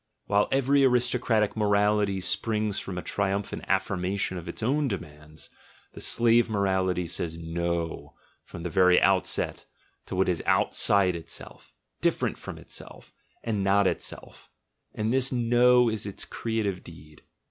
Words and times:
While 0.25 0.47
every 0.51 0.83
aristocratic 0.83 1.55
morality 1.55 2.21
springs 2.21 2.79
from 2.79 2.97
a 2.97 3.03
triumphant 3.03 3.65
affirmation 3.67 4.35
of 4.35 4.47
its 4.47 4.63
own 4.63 4.87
demands, 4.87 5.51
the 5.93 6.01
slave 6.01 6.49
morality 6.49 7.05
says 7.05 7.37
"no" 7.37 8.15
from 8.43 8.63
the 8.63 8.71
very 8.71 8.99
outset 8.99 9.67
to 10.07 10.15
what 10.15 10.27
is 10.27 10.41
"out 10.47 10.73
side 10.73 11.15
itself," 11.15 11.71
"different 12.01 12.39
from 12.39 12.57
itself," 12.57 13.13
and 13.43 13.63
"not 13.63 13.85
itself: 13.85 14.49
and 14.95 15.13
this 15.13 15.31
"no" 15.31 15.87
is 15.87 16.07
its 16.07 16.25
creative 16.25 16.83
deed. 16.83 17.21